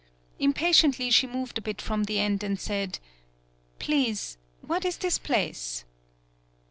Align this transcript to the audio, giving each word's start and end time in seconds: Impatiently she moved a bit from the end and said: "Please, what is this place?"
Impatiently 0.39 1.11
she 1.11 1.27
moved 1.27 1.59
a 1.59 1.61
bit 1.61 1.79
from 1.79 2.05
the 2.05 2.19
end 2.19 2.41
and 2.43 2.59
said: 2.59 2.97
"Please, 3.77 4.35
what 4.61 4.83
is 4.83 4.97
this 4.97 5.19
place?" 5.19 5.83